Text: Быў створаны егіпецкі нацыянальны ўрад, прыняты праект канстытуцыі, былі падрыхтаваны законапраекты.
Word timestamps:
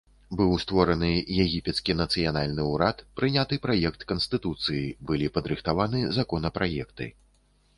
Быў 0.37 0.53
створаны 0.61 1.09
егіпецкі 1.43 1.95
нацыянальны 1.99 2.65
ўрад, 2.71 3.03
прыняты 3.19 3.59
праект 3.67 4.07
канстытуцыі, 4.13 4.89
былі 5.11 5.27
падрыхтаваны 5.37 5.99
законапраекты. 6.19 7.13